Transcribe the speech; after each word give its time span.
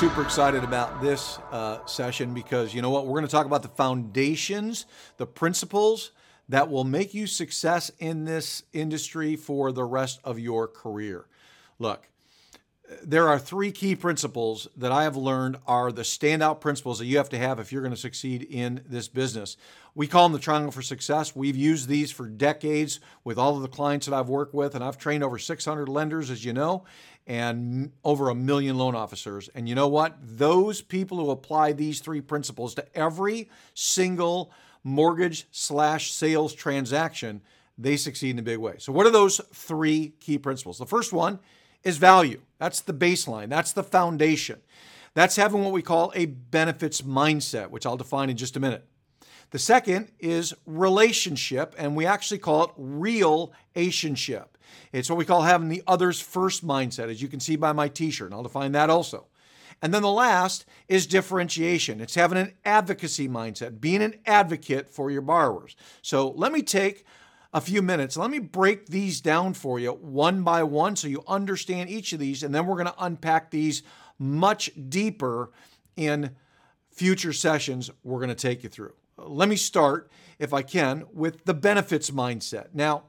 super 0.00 0.22
excited 0.22 0.64
about 0.64 1.02
this 1.02 1.38
uh, 1.52 1.84
session 1.84 2.32
because 2.32 2.72
you 2.72 2.80
know 2.80 2.88
what? 2.88 3.04
We're 3.06 3.18
going 3.18 3.26
to 3.26 3.30
talk 3.30 3.44
about 3.44 3.60
the 3.60 3.68
foundations, 3.68 4.86
the 5.18 5.26
principles 5.26 6.12
that 6.48 6.70
will 6.70 6.84
make 6.84 7.12
you 7.12 7.26
success 7.26 7.90
in 7.98 8.24
this 8.24 8.62
industry 8.72 9.36
for 9.36 9.72
the 9.72 9.84
rest 9.84 10.18
of 10.24 10.38
your 10.38 10.66
career. 10.66 11.26
Look, 11.78 12.08
there 13.02 13.28
are 13.28 13.38
three 13.38 13.70
key 13.70 13.94
principles 13.94 14.66
that 14.76 14.90
I 14.90 15.04
have 15.04 15.16
learned 15.16 15.56
are 15.66 15.92
the 15.92 16.02
standout 16.02 16.60
principles 16.60 16.98
that 16.98 17.06
you 17.06 17.18
have 17.18 17.28
to 17.30 17.38
have 17.38 17.60
if 17.60 17.70
you're 17.70 17.82
going 17.82 17.94
to 17.94 18.00
succeed 18.00 18.42
in 18.42 18.82
this 18.88 19.06
business. 19.06 19.56
We 19.94 20.06
call 20.06 20.24
them 20.24 20.32
the 20.32 20.38
triangle 20.38 20.72
for 20.72 20.82
success. 20.82 21.34
We've 21.34 21.56
used 21.56 21.88
these 21.88 22.10
for 22.10 22.26
decades 22.26 22.98
with 23.22 23.38
all 23.38 23.56
of 23.56 23.62
the 23.62 23.68
clients 23.68 24.06
that 24.06 24.14
I've 24.14 24.28
worked 24.28 24.54
with, 24.54 24.74
and 24.74 24.82
I've 24.82 24.98
trained 24.98 25.22
over 25.22 25.38
600 25.38 25.88
lenders, 25.88 26.30
as 26.30 26.44
you 26.44 26.52
know, 26.52 26.84
and 27.26 27.92
over 28.04 28.28
a 28.28 28.34
million 28.34 28.76
loan 28.76 28.96
officers. 28.96 29.48
And 29.54 29.68
you 29.68 29.74
know 29.74 29.88
what? 29.88 30.16
Those 30.20 30.82
people 30.82 31.18
who 31.18 31.30
apply 31.30 31.72
these 31.72 32.00
three 32.00 32.20
principles 32.20 32.74
to 32.74 32.86
every 32.96 33.48
single 33.74 34.50
mortgage 34.82 35.46
slash 35.52 36.10
sales 36.10 36.54
transaction, 36.54 37.40
they 37.78 37.96
succeed 37.96 38.30
in 38.30 38.38
a 38.40 38.42
big 38.42 38.58
way. 38.58 38.74
So, 38.78 38.92
what 38.92 39.06
are 39.06 39.10
those 39.10 39.40
three 39.52 40.14
key 40.20 40.38
principles? 40.38 40.78
The 40.78 40.86
first 40.86 41.12
one 41.12 41.38
is 41.84 41.96
value. 41.96 42.40
That's 42.58 42.80
the 42.80 42.94
baseline, 42.94 43.48
that's 43.48 43.72
the 43.72 43.82
foundation. 43.82 44.60
That's 45.14 45.36
having 45.36 45.64
what 45.64 45.72
we 45.72 45.82
call 45.82 46.12
a 46.14 46.26
benefits 46.26 47.02
mindset, 47.02 47.70
which 47.70 47.84
I'll 47.84 47.96
define 47.96 48.30
in 48.30 48.36
just 48.36 48.56
a 48.56 48.60
minute. 48.60 48.86
The 49.50 49.58
second 49.58 50.12
is 50.20 50.54
relationship, 50.66 51.74
and 51.76 51.96
we 51.96 52.06
actually 52.06 52.38
call 52.38 52.64
it 52.64 52.70
real 52.76 53.52
relationship. 53.74 54.56
It's 54.92 55.10
what 55.10 55.18
we 55.18 55.24
call 55.24 55.42
having 55.42 55.68
the 55.68 55.82
others 55.86 56.20
first 56.20 56.64
mindset, 56.64 57.08
as 57.08 57.20
you 57.20 57.28
can 57.28 57.40
see 57.40 57.56
by 57.56 57.72
my 57.72 57.88
t 57.88 58.10
shirt, 58.10 58.26
and 58.26 58.34
I'll 58.34 58.44
define 58.44 58.72
that 58.72 58.90
also. 58.90 59.26
And 59.82 59.94
then 59.94 60.02
the 60.02 60.10
last 60.10 60.66
is 60.88 61.06
differentiation. 61.06 62.00
It's 62.00 62.14
having 62.14 62.38
an 62.38 62.52
advocacy 62.64 63.28
mindset, 63.28 63.80
being 63.80 64.02
an 64.02 64.16
advocate 64.26 64.90
for 64.90 65.10
your 65.10 65.22
borrowers. 65.22 65.74
So 66.02 66.30
let 66.32 66.52
me 66.52 66.62
take 66.62 67.04
a 67.52 67.60
few 67.60 67.82
minutes. 67.82 68.16
Let 68.16 68.30
me 68.30 68.38
break 68.38 68.86
these 68.86 69.20
down 69.20 69.54
for 69.54 69.78
you 69.78 69.92
one 69.92 70.42
by 70.42 70.62
one 70.62 70.96
so 70.96 71.08
you 71.08 71.22
understand 71.26 71.90
each 71.90 72.12
of 72.12 72.20
these, 72.20 72.42
and 72.42 72.54
then 72.54 72.66
we're 72.66 72.76
going 72.76 72.86
to 72.86 73.04
unpack 73.04 73.50
these 73.50 73.82
much 74.18 74.70
deeper 74.88 75.50
in 75.96 76.36
future 76.90 77.32
sessions 77.32 77.90
we're 78.04 78.18
going 78.18 78.28
to 78.28 78.34
take 78.34 78.62
you 78.62 78.68
through. 78.68 78.94
Let 79.16 79.48
me 79.48 79.56
start, 79.56 80.10
if 80.38 80.52
I 80.52 80.62
can, 80.62 81.04
with 81.12 81.44
the 81.44 81.54
benefits 81.54 82.10
mindset. 82.10 82.68
Now, 82.72 83.04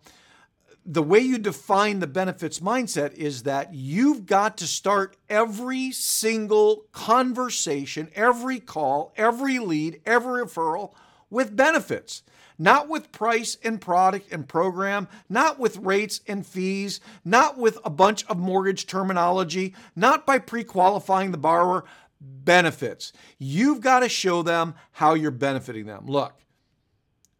the 0.86 1.03
way 1.03 1.19
you 1.19 1.38
define 1.38 2.00
the 2.00 2.08
benefits 2.08 2.59
mindset 2.59 3.14
is 3.14 3.44
that 3.44 3.73
you've 3.73 4.25
got 4.25 4.58
to 4.58 4.67
start 4.67 5.16
every 5.30 5.92
single 5.92 6.86
conversation, 6.92 8.09
every 8.16 8.59
call, 8.59 9.14
every 9.16 9.59
lead, 9.59 10.02
every 10.06 10.44
referral 10.44 10.94
with 11.30 11.56
benefits 11.56 12.23
not 12.61 12.87
with 12.87 13.11
price 13.11 13.57
and 13.63 13.81
product 13.81 14.31
and 14.31 14.47
program, 14.47 15.07
not 15.27 15.57
with 15.57 15.77
rates 15.77 16.21
and 16.27 16.45
fees, 16.45 16.99
not 17.25 17.57
with 17.57 17.79
a 17.83 17.89
bunch 17.89 18.23
of 18.27 18.37
mortgage 18.37 18.85
terminology, 18.85 19.73
not 19.95 20.27
by 20.27 20.37
pre 20.37 20.63
qualifying 20.63 21.31
the 21.31 21.37
borrower. 21.39 21.83
Benefits. 22.19 23.13
You've 23.39 23.81
got 23.81 24.01
to 24.01 24.09
show 24.09 24.43
them 24.43 24.75
how 24.91 25.15
you're 25.15 25.31
benefiting 25.31 25.87
them. 25.87 26.05
Look, 26.05 26.35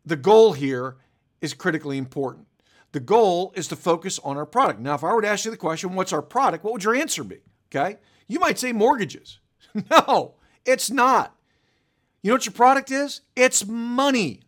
the 0.04 0.16
goal 0.16 0.54
here 0.54 0.96
is 1.40 1.54
critically 1.54 2.00
important. 2.00 2.48
The 2.92 3.00
goal 3.00 3.54
is 3.56 3.68
to 3.68 3.76
focus 3.76 4.18
on 4.24 4.38
our 4.38 4.48
product. 4.48 4.80
Now, 4.80 4.96
if 4.96 5.04
I 5.04 5.14
were 5.14 5.22
to 5.22 5.28
ask 5.28 5.46
you 5.46 5.52
the 5.52 5.58
question, 5.58 5.94
what's 5.94 6.14
our 6.14 6.24
product? 6.24 6.64
What 6.64 6.74
would 6.74 6.84
your 6.84 6.96
answer 6.96 7.24
be? 7.24 7.42
Okay. 7.70 8.00
You 8.28 8.40
might 8.40 8.58
say 8.58 8.72
mortgages. 8.72 9.40
no, 9.92 10.34
it's 10.66 10.90
not. 10.90 11.36
You 12.24 12.30
know 12.30 12.36
what 12.36 12.48
your 12.48 12.54
product 12.54 12.90
is? 12.90 13.22
It's 13.36 13.68
money. 13.68 14.42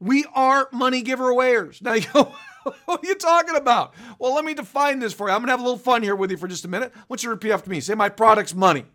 We 0.00 0.24
are 0.34 0.68
money 0.72 1.02
giveawayers. 1.02 1.82
Now, 1.82 1.92
you 1.94 2.06
go, 2.12 2.34
what 2.86 3.04
are 3.04 3.06
you 3.06 3.14
talking 3.14 3.56
about? 3.56 3.94
Well, 4.18 4.34
let 4.34 4.44
me 4.44 4.54
define 4.54 4.98
this 4.98 5.12
for 5.12 5.28
you. 5.28 5.34
I'm 5.34 5.40
going 5.40 5.48
to 5.48 5.52
have 5.52 5.60
a 5.60 5.64
little 5.64 5.78
fun 5.78 6.02
here 6.02 6.16
with 6.16 6.30
you 6.30 6.36
for 6.36 6.48
just 6.48 6.64
a 6.64 6.68
minute. 6.68 6.92
I 6.94 7.00
want 7.08 7.22
you 7.22 7.28
to 7.28 7.34
repeat 7.34 7.52
after 7.52 7.70
me. 7.70 7.80
Say, 7.80 7.94
my 7.94 8.08
product's 8.08 8.54
money. 8.54 8.86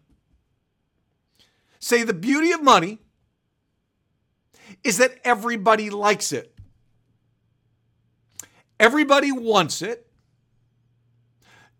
Say, 1.80 2.04
the 2.04 2.14
beauty 2.14 2.52
of 2.52 2.64
money 2.64 3.00
is 4.84 4.98
that 4.98 5.20
everybody 5.24 5.90
likes 5.90 6.32
it. 6.32 6.52
Everybody 8.80 9.32
wants 9.32 9.82
it. 9.82 10.08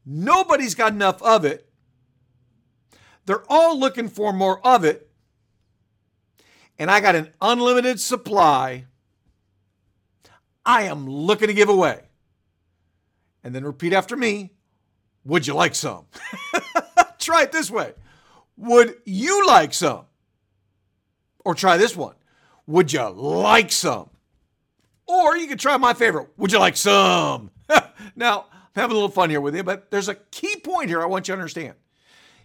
Nobody's 0.06 0.76
got 0.76 0.94
enough 0.94 1.22
of 1.24 1.46
it. 1.46 1.68
They're 3.26 3.44
all 3.50 3.80
looking 3.80 4.08
for 4.08 4.32
more 4.32 4.66
of 4.66 4.86
it. 4.86 5.10
And 6.78 6.92
I 6.92 7.02
got 7.02 7.16
an 7.16 7.34
unlimited 7.42 8.00
supply 8.00 8.86
I 10.66 10.84
am 10.84 11.08
looking 11.08 11.48
to 11.48 11.54
give 11.54 11.70
away. 11.70 12.02
And 13.44 13.54
then 13.54 13.64
repeat 13.64 13.94
after 13.94 14.18
me 14.18 14.52
Would 15.24 15.46
you 15.46 15.54
like 15.54 15.76
some? 15.76 16.08
try 17.20 17.44
it 17.44 17.52
this 17.52 17.70
way 17.70 17.94
Would 18.58 18.96
you 19.06 19.46
like 19.48 19.74
some? 19.74 20.06
Or 21.46 21.54
try 21.54 21.78
this 21.78 21.96
one 21.96 22.16
Would 22.66 22.92
you 22.92 23.08
like 23.08 23.72
some? 23.72 24.10
Or 25.08 25.38
you 25.38 25.48
could 25.48 25.60
try 25.60 25.78
my 25.78 25.94
favorite 25.94 26.30
Would 26.38 26.52
you 26.52 26.60
like 26.60 26.76
some? 26.76 27.52
now, 28.16 28.48
I'm 28.52 28.82
having 28.82 28.92
a 28.92 29.00
little 29.00 29.10
fun 29.10 29.30
here 29.30 29.42
with 29.42 29.56
you, 29.56 29.64
but 29.64 29.92
there's 29.92 30.10
a 30.10 30.16
key 30.16 30.56
point 30.58 30.90
here 30.90 31.02
I 31.02 31.06
want 31.06 31.28
you 31.28 31.36
to 31.36 31.40
understand. 31.40 31.76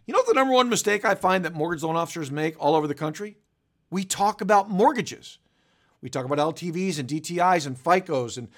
You 0.06 0.14
know 0.14 0.22
the 0.26 0.34
number 0.34 0.52
one 0.52 0.68
mistake 0.68 1.04
I 1.04 1.14
find 1.14 1.44
that 1.44 1.54
mortgage 1.54 1.82
loan 1.82 1.96
officers 1.96 2.30
make 2.30 2.62
all 2.62 2.74
over 2.74 2.86
the 2.86 2.94
country? 2.94 3.38
We 3.90 4.04
talk 4.04 4.40
about 4.40 4.70
mortgages. 4.70 5.38
We 6.02 6.08
talk 6.08 6.24
about 6.24 6.38
LTVs 6.38 6.98
and 6.98 7.08
DTIs 7.08 7.66
and 7.66 7.76
FICOs 7.76 8.38
and 8.38 8.48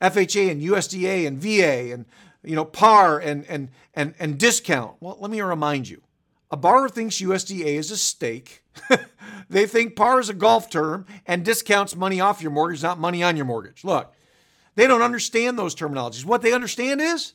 FHA 0.00 0.50
and 0.50 0.62
USDA 0.62 1.26
and 1.26 1.40
VA 1.40 1.92
and 1.92 2.06
you 2.42 2.54
know 2.54 2.64
par 2.64 3.18
and 3.18 3.44
and 3.46 3.68
and 3.94 4.14
and 4.18 4.38
discount. 4.38 4.96
Well, 5.00 5.16
let 5.20 5.30
me 5.30 5.40
remind 5.40 5.88
you. 5.88 6.02
A 6.50 6.56
borrower 6.56 6.88
thinks 6.88 7.20
USDA 7.20 7.66
is 7.66 7.90
a 7.90 7.96
steak. 7.96 8.62
they 9.50 9.66
think 9.66 9.96
par 9.96 10.18
is 10.18 10.28
a 10.28 10.34
golf 10.34 10.70
term 10.70 11.04
and 11.26 11.44
discounts 11.44 11.94
money 11.94 12.20
off 12.20 12.40
your 12.40 12.50
mortgage, 12.50 12.82
not 12.82 12.98
money 12.98 13.22
on 13.22 13.36
your 13.36 13.44
mortgage. 13.44 13.84
Look, 13.84 14.14
they 14.74 14.86
don't 14.86 15.02
understand 15.02 15.58
those 15.58 15.74
terminologies. 15.74 16.24
What 16.24 16.42
they 16.42 16.52
understand 16.52 17.00
is 17.00 17.34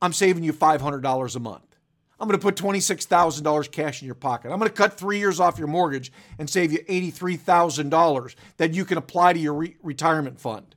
I'm 0.00 0.12
saving 0.12 0.44
you 0.44 0.52
$500 0.52 1.36
a 1.36 1.40
month. 1.40 1.73
I'm 2.20 2.28
going 2.28 2.38
to 2.38 2.42
put 2.42 2.56
$26,000 2.56 3.70
cash 3.72 4.00
in 4.00 4.06
your 4.06 4.14
pocket. 4.14 4.52
I'm 4.52 4.58
going 4.58 4.70
to 4.70 4.76
cut 4.76 4.96
three 4.96 5.18
years 5.18 5.40
off 5.40 5.58
your 5.58 5.66
mortgage 5.66 6.12
and 6.38 6.48
save 6.48 6.72
you 6.72 6.78
$83,000 6.80 8.34
that 8.56 8.72
you 8.72 8.84
can 8.84 8.98
apply 8.98 9.32
to 9.32 9.38
your 9.38 9.54
re- 9.54 9.76
retirement 9.82 10.40
fund. 10.40 10.74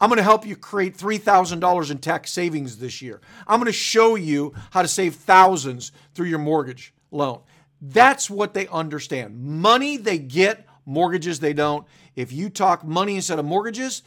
I'm 0.00 0.10
going 0.10 0.18
to 0.18 0.24
help 0.24 0.46
you 0.46 0.56
create 0.56 0.96
$3,000 0.96 1.90
in 1.90 1.98
tax 1.98 2.32
savings 2.32 2.78
this 2.78 3.00
year. 3.00 3.20
I'm 3.46 3.58
going 3.58 3.66
to 3.66 3.72
show 3.72 4.16
you 4.16 4.52
how 4.72 4.82
to 4.82 4.88
save 4.88 5.14
thousands 5.14 5.92
through 6.14 6.26
your 6.26 6.38
mortgage 6.38 6.92
loan. 7.10 7.40
That's 7.80 8.28
what 8.28 8.54
they 8.54 8.66
understand. 8.68 9.40
Money 9.40 9.96
they 9.96 10.18
get, 10.18 10.66
mortgages 10.84 11.40
they 11.40 11.52
don't. 11.52 11.86
If 12.16 12.32
you 12.32 12.50
talk 12.50 12.84
money 12.84 13.16
instead 13.16 13.38
of 13.38 13.44
mortgages, 13.44 14.02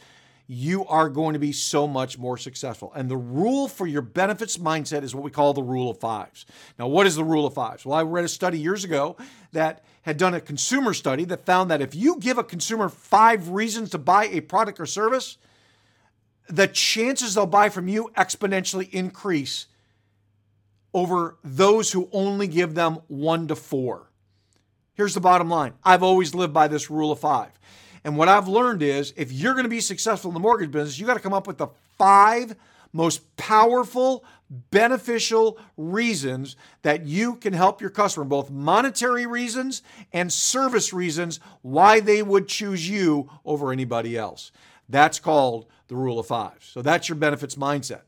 you 0.50 0.86
are 0.86 1.10
going 1.10 1.34
to 1.34 1.38
be 1.38 1.52
so 1.52 1.86
much 1.86 2.18
more 2.18 2.38
successful. 2.38 2.90
And 2.94 3.10
the 3.10 3.18
rule 3.18 3.68
for 3.68 3.86
your 3.86 4.00
benefits 4.00 4.56
mindset 4.56 5.02
is 5.02 5.14
what 5.14 5.22
we 5.22 5.30
call 5.30 5.52
the 5.52 5.62
rule 5.62 5.90
of 5.90 6.00
fives. 6.00 6.46
Now, 6.78 6.88
what 6.88 7.06
is 7.06 7.16
the 7.16 7.24
rule 7.24 7.44
of 7.46 7.52
fives? 7.52 7.84
Well, 7.84 7.98
I 7.98 8.02
read 8.02 8.24
a 8.24 8.28
study 8.28 8.58
years 8.58 8.82
ago 8.82 9.18
that 9.52 9.84
had 10.02 10.16
done 10.16 10.32
a 10.32 10.40
consumer 10.40 10.94
study 10.94 11.26
that 11.26 11.44
found 11.44 11.70
that 11.70 11.82
if 11.82 11.94
you 11.94 12.18
give 12.18 12.38
a 12.38 12.44
consumer 12.44 12.88
five 12.88 13.50
reasons 13.50 13.90
to 13.90 13.98
buy 13.98 14.24
a 14.24 14.40
product 14.40 14.80
or 14.80 14.86
service, 14.86 15.36
the 16.48 16.66
chances 16.66 17.34
they'll 17.34 17.44
buy 17.44 17.68
from 17.68 17.86
you 17.86 18.10
exponentially 18.16 18.88
increase 18.90 19.66
over 20.94 21.36
those 21.44 21.92
who 21.92 22.08
only 22.10 22.48
give 22.48 22.74
them 22.74 23.00
one 23.08 23.46
to 23.48 23.54
four. 23.54 24.10
Here's 24.94 25.12
the 25.12 25.20
bottom 25.20 25.50
line 25.50 25.74
I've 25.84 26.02
always 26.02 26.34
lived 26.34 26.54
by 26.54 26.68
this 26.68 26.88
rule 26.88 27.12
of 27.12 27.20
five. 27.20 27.52
And 28.04 28.16
what 28.16 28.28
I've 28.28 28.48
learned 28.48 28.82
is 28.82 29.12
if 29.16 29.32
you're 29.32 29.54
going 29.54 29.64
to 29.64 29.70
be 29.70 29.80
successful 29.80 30.30
in 30.30 30.34
the 30.34 30.40
mortgage 30.40 30.70
business, 30.70 30.98
you 30.98 31.06
got 31.06 31.14
to 31.14 31.20
come 31.20 31.34
up 31.34 31.46
with 31.46 31.58
the 31.58 31.68
five 31.96 32.56
most 32.92 33.36
powerful, 33.36 34.24
beneficial 34.70 35.58
reasons 35.76 36.56
that 36.82 37.06
you 37.06 37.36
can 37.36 37.52
help 37.52 37.80
your 37.80 37.90
customer, 37.90 38.24
both 38.24 38.50
monetary 38.50 39.26
reasons 39.26 39.82
and 40.12 40.32
service 40.32 40.92
reasons, 40.92 41.40
why 41.62 42.00
they 42.00 42.22
would 42.22 42.48
choose 42.48 42.88
you 42.88 43.28
over 43.44 43.72
anybody 43.72 44.16
else. 44.16 44.50
That's 44.88 45.20
called 45.20 45.66
the 45.88 45.96
rule 45.96 46.18
of 46.18 46.26
five. 46.26 46.56
So 46.60 46.82
that's 46.82 47.08
your 47.08 47.16
benefits 47.16 47.56
mindset. 47.56 48.02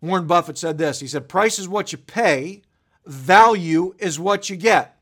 Warren 0.00 0.26
Buffett 0.26 0.58
said 0.58 0.78
this 0.78 1.00
He 1.00 1.06
said, 1.06 1.28
Price 1.28 1.58
is 1.58 1.68
what 1.68 1.92
you 1.92 1.98
pay, 1.98 2.62
value 3.06 3.94
is 3.98 4.18
what 4.18 4.50
you 4.50 4.56
get. 4.56 4.98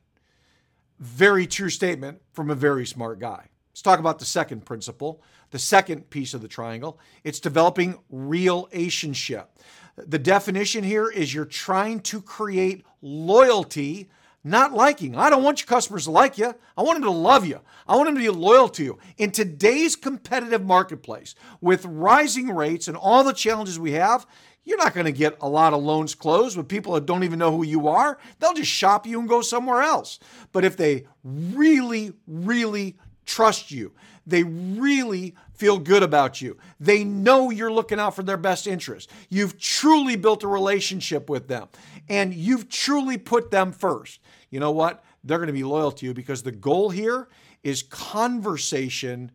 Very 1.01 1.47
true 1.47 1.71
statement 1.71 2.21
from 2.33 2.51
a 2.51 2.55
very 2.55 2.87
smart 2.87 3.19
guy. 3.19 3.49
Let's 3.73 3.81
talk 3.81 4.01
about 4.01 4.19
the 4.19 4.27
second 4.27 4.67
principle, 4.67 5.23
the 5.51 5.59
second 5.59 6.11
piece 6.11 6.35
of 6.35 6.43
the 6.43 6.49
triangle. 6.49 7.01
It's 7.25 7.41
developing 7.41 7.99
relationship. 8.11 9.59
The 9.97 10.19
definition 10.19 10.85
here 10.85 11.09
is 11.09 11.33
you're 11.33 11.47
trying 11.47 12.01
to 12.01 12.21
create 12.21 12.85
loyalty, 13.01 14.11
not 14.43 14.73
liking. 14.73 15.17
I 15.17 15.29
don't 15.29 15.43
want 15.43 15.61
your 15.61 15.67
customers 15.67 16.05
to 16.05 16.11
like 16.11 16.39
you. 16.39 16.55
I 16.77 16.83
want 16.83 16.97
them 16.97 17.05
to 17.05 17.11
love 17.11 17.47
you. 17.47 17.61
I 17.87 17.97
want 17.97 18.07
them 18.07 18.15
to 18.15 18.21
be 18.21 18.31
loyal 18.31 18.69
to 18.71 18.85
you. 18.85 18.99
In 19.19 19.31
today's 19.31 19.97
competitive 19.97 20.65
marketplace, 20.65 21.35
with 21.61 21.85
rising 21.85 22.51
rates 22.51 22.89
and 22.89 22.97
all 22.97 23.23
the 23.23 23.33
challenges 23.33 23.79
we 23.79 23.93
have, 23.93 24.27
you're 24.65 24.79
not 24.79 24.95
going 24.95 25.07
to 25.07 25.13
get 25.13 25.37
a 25.41 25.49
lot 25.49 25.73
of 25.73 25.83
loans 25.83 26.15
closed 26.15 26.57
with 26.57 26.69
people 26.69 26.95
that 26.95 27.07
don't 27.07 27.25
even 27.25 27.39
know 27.39 27.51
who 27.51 27.65
you 27.65 27.89
are. 27.89 28.19
They'll 28.39 28.55
just 28.55 28.71
shop 28.71 29.07
you 29.07 29.19
and 29.19 29.29
go 29.29 29.43
somewhere 29.43 29.83
else. 29.83 30.19
But 30.53 30.65
if 30.65 30.77
they 30.77 31.07
really, 31.25 32.13
really 32.27 32.97
trust 33.27 33.71
you, 33.71 33.93
they 34.27 34.45
really 34.45 35.35
feel 35.55 35.79
good 35.79 36.03
about 36.03 36.41
you. 36.41 36.57
They 36.79 37.05
know 37.05 37.51
you're 37.51 37.73
looking 37.73 37.99
out 37.99 38.17
for 38.17 38.23
their 38.23 38.37
best 38.37 38.67
interest. 38.67 39.11
You've 39.29 39.59
truly 39.59 40.17
built 40.17 40.43
a 40.43 40.49
relationship 40.49 41.29
with 41.29 41.49
them 41.49 41.69
and 42.09 42.33
you've 42.33 42.69
truly 42.69 43.19
put 43.19 43.51
them 43.51 43.73
first. 43.73 44.21
You 44.51 44.61
know 44.61 44.73
what? 44.73 45.05
They're 45.25 45.39
going 45.39 45.49
to 45.49 45.53
be 45.53 45.65
loyal 45.65 45.93
to 45.93 46.07
you 46.07 46.15
because 46.15 46.43
the 46.43 46.53
goal 46.53 46.91
here 46.91 47.29
is 47.63 47.83
conversation 47.83 49.31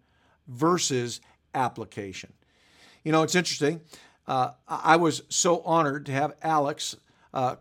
versus 0.47 1.21
application. 1.53 2.33
You 3.03 3.12
know, 3.12 3.23
it's 3.23 3.35
interesting. 3.35 3.81
Uh, 4.27 4.51
I 4.67 4.95
was 4.95 5.23
so 5.29 5.62
honored 5.62 6.06
to 6.07 6.12
have 6.12 6.33
Alex 6.41 6.95
uh, 7.33 7.56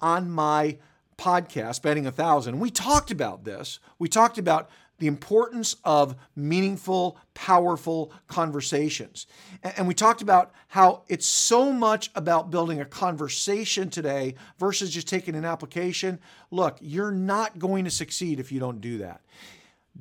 on 0.00 0.30
my 0.30 0.78
podcast, 1.18 1.82
Batting 1.82 2.06
a 2.06 2.12
Thousand. 2.12 2.58
We 2.60 2.70
talked 2.70 3.10
about 3.10 3.44
this. 3.44 3.78
We 3.98 4.08
talked 4.08 4.38
about 4.38 4.70
the 5.00 5.08
importance 5.08 5.76
of 5.84 6.14
meaningful, 6.36 7.18
powerful 7.34 8.12
conversations. 8.28 9.26
And 9.62 9.88
we 9.88 9.94
talked 9.94 10.22
about 10.22 10.52
how 10.68 11.02
it's 11.08 11.26
so 11.26 11.72
much 11.72 12.10
about 12.14 12.50
building 12.50 12.80
a 12.80 12.84
conversation 12.84 13.90
today 13.90 14.36
versus 14.58 14.90
just 14.90 15.08
taking 15.08 15.34
an 15.34 15.44
application. 15.44 16.20
Look, 16.50 16.78
you're 16.80 17.10
not 17.10 17.58
going 17.58 17.84
to 17.84 17.90
succeed 17.90 18.38
if 18.38 18.52
you 18.52 18.60
don't 18.60 18.80
do 18.80 18.98
that 18.98 19.22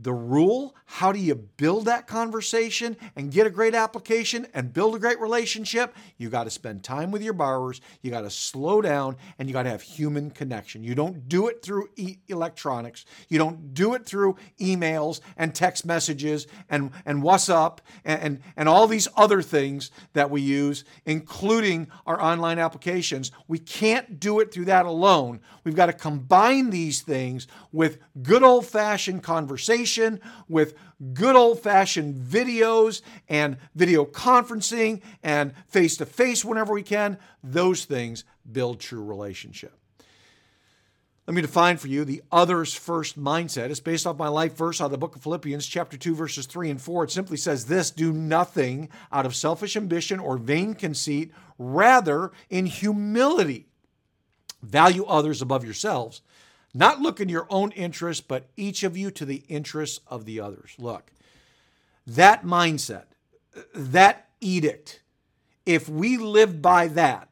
the 0.01 0.13
rule, 0.13 0.75
how 0.86 1.12
do 1.12 1.19
you 1.19 1.36
build 1.36 1.86
that 1.86 2.07
conversation 2.07 2.96
and 3.18 3.31
get 3.31 3.46
a 3.46 3.50
great 3.50 3.75
application 3.75 4.48
and 4.54 4.72
build 4.72 4.96
a 4.96 5.00
great 5.00 5.19
relationship? 5.19 5.94
You 6.18 6.30
got 6.30 6.46
to 6.46 6.50
spend 6.50 6.84
time 6.84 7.12
with 7.12 7.22
your 7.22 7.34
borrowers, 7.34 7.81
you 8.01 8.10
got 8.10 8.22
to 8.22 8.30
slow 8.30 8.81
down, 8.81 9.18
and 9.38 9.50
you 9.50 9.54
got 9.54 9.63
to 9.63 9.69
have 9.69 9.81
human 9.81 10.31
connection. 10.31 10.84
You 10.84 10.96
don't 10.96 11.28
do 11.28 11.50
it 11.50 11.62
through 11.62 11.90
e- 11.98 12.18
electronics, 12.30 13.06
you 13.28 13.38
don't 13.38 13.74
do 13.74 13.94
it 13.94 14.06
through 14.06 14.38
emails 14.60 15.19
and 15.36 15.54
text 15.54 15.86
messages 15.86 16.48
and, 16.69 16.92
and 17.06 17.22
WhatsApp 17.22 17.80
and, 18.06 18.22
and, 18.22 18.40
and 18.56 18.69
all 18.69 18.88
these 18.88 19.10
other 19.18 19.42
things 19.42 19.92
that 20.13 20.31
we 20.31 20.42
use, 20.42 20.86
including 21.06 21.90
our 22.06 22.22
online 22.22 22.57
applications. 22.57 23.31
We 23.50 23.60
can't 23.60 24.19
do 24.19 24.40
it 24.40 24.54
through 24.54 24.66
that 24.66 24.86
alone. 24.86 25.42
We've 25.66 25.75
got 25.75 25.88
to 25.88 25.94
combine 25.94 26.69
these 26.69 27.01
things 27.01 27.48
with 27.74 28.00
good 28.24 28.44
old 28.44 28.66
fashioned 28.66 29.24
conversation 29.24 29.88
with 30.47 30.75
good 31.13 31.36
old 31.36 31.62
fashioned 31.62 32.15
videos 32.15 33.01
and 33.27 33.57
video 33.75 34.06
conferencing 34.06 35.01
and 35.24 35.53
face 35.68 35.97
to 35.97 36.06
face 36.06 36.44
whenever 36.45 36.74
we 36.74 36.83
can. 36.83 37.18
Those 37.44 37.86
things 37.86 38.24
build 38.51 38.80
true 38.80 39.03
relationship. 39.03 39.74
Let 41.27 41.36
me 41.36 41.41
define 41.44 41.77
for 41.77 41.88
you 41.88 42.06
the 42.06 42.24
others 42.31 42.74
first 42.74 43.19
mindset. 43.19 43.69
It's 43.69 43.80
based 43.80 44.07
off 44.07 44.18
my 44.18 44.30
life 44.30 44.57
verse 44.57 44.81
out 44.81 44.86
of 44.86 44.91
the 44.91 44.97
book 44.97 45.15
of 45.15 45.21
Philippians, 45.21 45.68
chapter 45.68 45.95
2, 45.95 46.15
verses 46.15 46.47
3 46.47 46.71
and 46.71 46.81
4. 46.81 47.03
It 47.03 47.12
simply 47.12 47.38
says 47.38 47.65
this 47.65 47.91
Do 47.91 48.12
nothing 48.12 48.89
out 49.12 49.27
of 49.27 49.36
selfish 49.36 49.77
ambition 49.77 50.19
or 50.19 50.39
vain 50.39 50.74
conceit, 50.74 51.31
rather, 51.59 52.31
in 52.50 52.65
humility, 52.65 53.68
value 54.63 55.06
others 55.06 55.39
above 55.39 55.63
yourselves 55.63 56.24
not 56.74 57.00
look 57.00 57.19
in 57.19 57.30
your 57.30 57.48
own 57.50 57.71
interest, 57.71 58.27
but 58.27 58.48
each 58.56 58.83
of 58.83 58.95
you 58.95 59.12
to 59.12 59.25
the 59.25 59.44
interests 59.48 60.00
of 60.07 60.25
the 60.25 60.39
others. 60.39 60.75
Look, 60.77 61.12
that 62.06 62.44
mindset, 62.44 63.06
that 63.74 64.30
edict, 64.42 65.01
if 65.66 65.89
we 65.89 66.18
lived 66.18 66.62
by 66.62 66.88
that, 66.89 67.30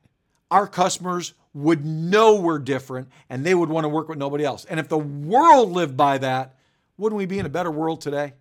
our 0.49 0.67
customers 0.67 1.33
would 1.53 1.85
know 1.85 2.35
we're 2.35 2.59
different 2.59 3.09
and 3.29 3.43
they 3.43 3.55
would 3.55 3.69
want 3.69 3.83
to 3.83 3.89
work 3.89 4.07
with 4.07 4.17
nobody 4.17 4.43
else. 4.43 4.65
And 4.65 4.79
if 4.79 4.87
the 4.87 4.97
world 4.97 5.71
lived 5.71 5.97
by 5.97 6.17
that, 6.19 6.55
wouldn't 6.97 7.17
we 7.17 7.25
be 7.25 7.39
in 7.39 7.45
a 7.45 7.49
better 7.49 7.71
world 7.71 8.01
today? 8.01 8.33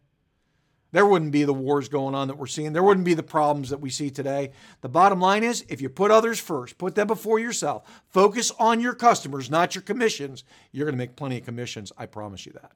There 0.96 1.04
wouldn't 1.04 1.31
be 1.31 1.44
the 1.44 1.52
wars 1.52 1.90
going 1.90 2.14
on 2.14 2.28
that 2.28 2.38
we're 2.38 2.46
seeing. 2.46 2.72
There 2.72 2.82
wouldn't 2.82 3.04
be 3.04 3.12
the 3.12 3.22
problems 3.22 3.69
that 3.69 3.82
we 3.82 3.90
see 3.90 4.08
today. 4.08 4.52
The 4.81 4.88
bottom 4.88 5.20
line 5.20 5.44
is 5.44 5.62
if 5.69 5.82
you 5.82 5.90
put 5.90 6.10
others 6.10 6.40
first, 6.40 6.78
put 6.78 6.94
them 6.94 7.06
before 7.06 7.38
yourself, 7.38 8.02
focus 8.08 8.50
on 8.58 8.81
your 8.81 8.94
customers, 8.94 9.50
not 9.50 9.75
your 9.75 9.82
commissions, 9.82 10.43
you're 10.72 10.87
going 10.87 10.94
to 10.94 10.98
make 10.98 11.14
plenty 11.14 11.37
of 11.37 11.44
commissions. 11.44 11.93
I 11.98 12.06
promise 12.06 12.46
you 12.46 12.52
that. 12.52 12.72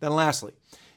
Then, 0.00 0.10
lastly, 0.10 0.54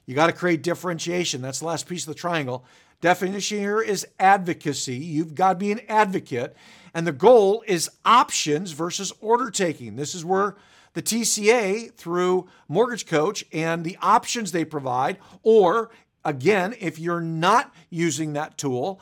you 0.07 0.15
got 0.15 0.25
to 0.25 0.33
create 0.33 0.63
differentiation. 0.63 1.43
That's 1.43 1.59
the 1.59 1.67
last 1.67 1.87
piece 1.87 2.07
of 2.07 2.15
the 2.15 2.19
triangle. 2.19 2.65
Definition 2.99 3.59
here 3.59 3.79
is 3.79 4.07
advocacy. 4.19 4.95
You've 4.95 5.35
got 5.35 5.49
to 5.53 5.59
be 5.59 5.71
an 5.71 5.81
advocate. 5.87 6.57
And 6.95 7.05
the 7.05 7.11
goal 7.11 7.63
is 7.67 7.91
options 8.03 8.71
versus 8.71 9.13
order 9.21 9.51
taking. 9.51 9.97
This 9.97 10.15
is 10.15 10.25
where 10.25 10.55
the 10.95 11.03
TCA 11.03 11.93
through 11.93 12.47
Mortgage 12.67 13.05
Coach 13.05 13.45
and 13.53 13.83
the 13.83 13.97
options 14.01 14.51
they 14.51 14.65
provide, 14.65 15.17
or 15.43 15.91
Again, 16.25 16.75
if 16.79 16.99
you're 16.99 17.21
not 17.21 17.73
using 17.89 18.33
that 18.33 18.57
tool, 18.57 18.99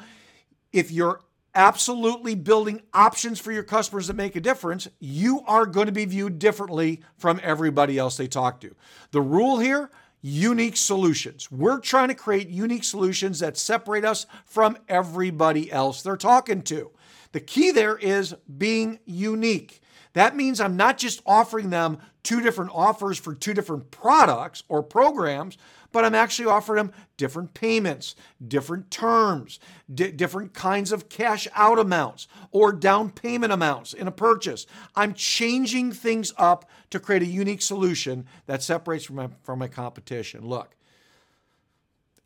if 0.72 0.92
you're 0.92 1.22
absolutely 1.56 2.36
building 2.36 2.82
options 2.94 3.40
for 3.40 3.52
your 3.52 3.64
customers 3.64 4.08
that 4.08 4.16
make 4.16 4.36
a 4.36 4.42
difference, 4.42 4.88
you 5.00 5.42
are 5.48 5.66
going 5.66 5.86
to 5.86 5.92
be 5.92 6.06
viewed 6.06 6.38
differently 6.38 7.02
from 7.18 7.40
everybody 7.42 7.98
else 7.98 8.18
they 8.18 8.28
talk 8.28 8.60
to. 8.62 8.76
The 9.12 9.22
rule 9.22 9.60
here 9.60 9.90
unique 10.24 10.78
solutions. 10.78 11.52
We're 11.52 11.80
trying 11.80 12.08
to 12.08 12.16
create 12.16 12.48
unique 12.48 12.86
solutions 12.86 13.40
that 13.40 13.58
separate 13.58 14.06
us 14.06 14.26
from 14.46 14.78
everybody 14.88 15.72
else 15.72 16.02
they're 16.02 16.16
talking 16.16 16.62
to. 16.64 16.92
The 17.34 17.42
key 17.42 17.72
there 17.72 17.98
is 17.98 18.34
being 18.58 19.00
unique. 19.06 19.82
That 20.14 20.36
means 20.36 20.62
I'm 20.62 20.78
not 20.78 20.98
just 20.98 21.22
offering 21.26 21.72
them 21.72 21.98
two 22.24 22.40
different 22.40 22.72
offers 22.74 23.18
for 23.18 23.36
two 23.36 23.54
different 23.54 23.92
products 23.92 24.64
or 24.70 24.82
programs, 24.82 25.58
but 25.94 26.04
I'm 26.04 26.16
actually 26.16 26.48
offering 26.48 26.78
them 26.78 26.94
different 27.16 27.54
payments, 27.54 28.16
different 28.46 28.92
terms, 28.92 29.60
di- 29.94 30.12
different 30.12 30.54
kinds 30.54 30.92
of 30.92 31.08
cash 31.08 31.48
out 31.56 31.80
amounts 31.80 32.28
or 32.52 32.74
down 32.74 33.12
payment 33.12 33.54
amounts 33.54 33.94
in 33.94 34.08
a 34.08 34.12
purchase. 34.12 34.66
I'm 34.96 35.14
changing 35.14 35.94
things 35.94 36.34
up 36.38 36.70
to 36.90 37.00
create 37.00 37.22
a 37.22 37.28
unique 37.28 37.62
solution 37.62 38.26
that 38.48 38.62
separates 38.62 39.06
from 39.06 39.16
my, 39.16 39.30
from 39.44 39.60
my 39.60 39.70
competition. 39.70 40.46
Look, 40.46 40.76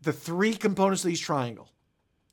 the 0.01 0.13
three 0.13 0.55
components 0.55 1.03
of 1.03 1.09
these 1.09 1.19
triangle 1.19 1.69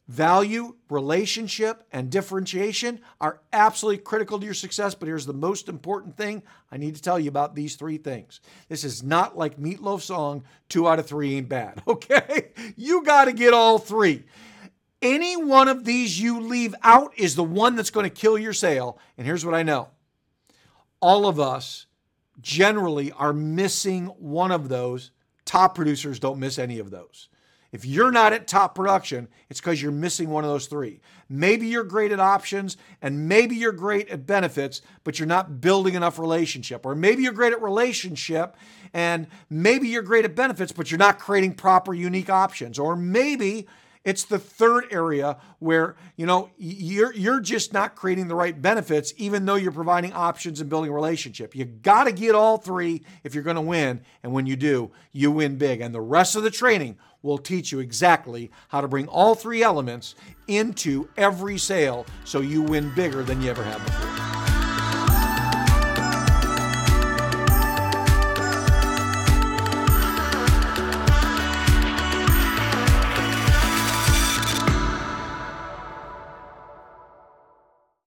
Value, 0.08 0.74
relationship, 0.90 1.86
and 1.90 2.10
differentiation 2.10 3.00
are 3.22 3.40
absolutely 3.54 4.02
critical 4.02 4.38
to 4.38 4.44
your 4.44 4.52
success. 4.52 4.94
But 4.94 5.08
here's 5.08 5.24
the 5.24 5.32
most 5.32 5.66
important 5.66 6.16
thing 6.16 6.42
I 6.70 6.76
need 6.76 6.94
to 6.96 7.02
tell 7.02 7.18
you 7.18 7.30
about 7.30 7.54
these 7.54 7.76
three 7.76 7.96
things. 7.96 8.40
This 8.68 8.84
is 8.84 9.02
not 9.02 9.38
like 9.38 9.58
Meatloaf 9.58 10.02
song, 10.02 10.44
two 10.68 10.86
out 10.86 10.98
of 10.98 11.06
three 11.06 11.36
ain't 11.36 11.48
bad, 11.48 11.82
okay? 11.88 12.50
You 12.76 13.02
got 13.02 13.26
to 13.26 13.32
get 13.32 13.54
all 13.54 13.78
three. 13.78 14.24
Any 15.00 15.36
one 15.42 15.68
of 15.68 15.84
these 15.84 16.20
you 16.20 16.40
leave 16.40 16.74
out 16.82 17.14
is 17.16 17.34
the 17.34 17.44
one 17.44 17.74
that's 17.74 17.90
going 17.90 18.04
to 18.08 18.14
kill 18.14 18.38
your 18.38 18.52
sale. 18.52 18.98
And 19.16 19.26
here's 19.26 19.44
what 19.44 19.54
I 19.54 19.62
know 19.62 19.88
all 21.00 21.26
of 21.26 21.40
us 21.40 21.86
generally 22.42 23.10
are 23.12 23.32
missing 23.32 24.06
one 24.18 24.50
of 24.50 24.68
those. 24.68 25.12
Top 25.46 25.74
producers 25.74 26.18
don't 26.18 26.38
miss 26.38 26.58
any 26.58 26.78
of 26.78 26.90
those. 26.90 27.28
If 27.74 27.84
you're 27.84 28.12
not 28.12 28.32
at 28.32 28.46
top 28.46 28.76
production, 28.76 29.26
it's 29.50 29.60
because 29.60 29.82
you're 29.82 29.90
missing 29.90 30.30
one 30.30 30.44
of 30.44 30.50
those 30.50 30.68
three. 30.68 31.00
Maybe 31.28 31.66
you're 31.66 31.82
great 31.82 32.12
at 32.12 32.20
options 32.20 32.76
and 33.02 33.28
maybe 33.28 33.56
you're 33.56 33.72
great 33.72 34.08
at 34.10 34.28
benefits, 34.28 34.80
but 35.02 35.18
you're 35.18 35.26
not 35.26 35.60
building 35.60 35.94
enough 35.94 36.20
relationship. 36.20 36.86
Or 36.86 36.94
maybe 36.94 37.24
you're 37.24 37.32
great 37.32 37.52
at 37.52 37.60
relationship 37.60 38.54
and 38.92 39.26
maybe 39.50 39.88
you're 39.88 40.02
great 40.02 40.24
at 40.24 40.36
benefits, 40.36 40.70
but 40.70 40.92
you're 40.92 40.98
not 40.98 41.18
creating 41.18 41.54
proper 41.54 41.92
unique 41.92 42.30
options. 42.30 42.78
Or 42.78 42.94
maybe 42.94 43.66
it's 44.04 44.24
the 44.24 44.38
third 44.38 44.86
area 44.90 45.38
where, 45.58 45.96
you 46.16 46.26
know, 46.26 46.50
you're 46.58 47.12
you're 47.14 47.40
just 47.40 47.72
not 47.72 47.96
creating 47.96 48.28
the 48.28 48.34
right 48.34 48.60
benefits 48.60 49.14
even 49.16 49.46
though 49.46 49.54
you're 49.54 49.72
providing 49.72 50.12
options 50.12 50.60
and 50.60 50.68
building 50.68 50.90
a 50.90 50.94
relationship. 50.94 51.54
You 51.54 51.64
got 51.64 52.04
to 52.04 52.12
get 52.12 52.34
all 52.34 52.58
three 52.58 53.02
if 53.24 53.34
you're 53.34 53.44
going 53.44 53.56
to 53.56 53.62
win, 53.62 54.02
and 54.22 54.32
when 54.32 54.46
you 54.46 54.56
do, 54.56 54.90
you 55.12 55.30
win 55.30 55.56
big. 55.56 55.80
And 55.80 55.94
the 55.94 56.00
rest 56.00 56.36
of 56.36 56.42
the 56.42 56.50
training 56.50 56.98
will 57.22 57.38
teach 57.38 57.72
you 57.72 57.80
exactly 57.80 58.50
how 58.68 58.82
to 58.82 58.88
bring 58.88 59.08
all 59.08 59.34
three 59.34 59.62
elements 59.62 60.14
into 60.46 61.08
every 61.16 61.56
sale 61.56 62.04
so 62.24 62.40
you 62.40 62.60
win 62.60 62.92
bigger 62.94 63.22
than 63.22 63.40
you 63.40 63.50
ever 63.50 63.64
have 63.64 63.84
before. 63.86 64.23